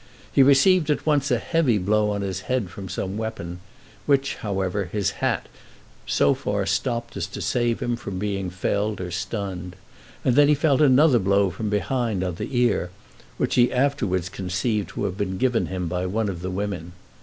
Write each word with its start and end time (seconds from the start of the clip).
He 0.31 0.41
received 0.41 0.89
at 0.89 1.05
once 1.05 1.29
a 1.29 1.37
heavy 1.37 1.77
blow 1.77 2.09
on 2.09 2.21
his 2.23 2.39
head 2.49 2.71
from 2.71 2.89
some 2.89 3.17
weapon, 3.19 3.59
which, 4.07 4.37
however, 4.37 4.85
his 4.85 5.11
hat 5.21 5.47
so 6.07 6.33
far 6.33 6.65
stopped 6.65 7.15
as 7.15 7.27
to 7.27 7.39
save 7.39 7.81
him 7.81 7.95
from 7.95 8.17
being 8.17 8.49
felled 8.49 8.99
or 8.99 9.11
stunned, 9.11 9.75
and 10.25 10.35
then 10.35 10.47
he 10.47 10.55
felt 10.55 10.81
another 10.81 11.19
blow 11.19 11.51
from 11.51 11.69
behind 11.69 12.23
on 12.23 12.33
the 12.33 12.57
ear, 12.57 12.89
which 13.37 13.53
he 13.53 13.71
afterwards 13.71 14.27
conceived 14.27 14.89
to 14.89 15.03
have 15.03 15.19
been 15.19 15.37
given 15.37 15.67
him 15.67 15.87
by 15.87 16.07
one 16.07 16.29
of 16.29 16.41
the 16.41 16.49
women. 16.49 16.93